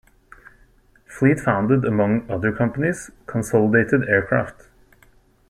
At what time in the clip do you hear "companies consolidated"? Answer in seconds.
2.51-4.09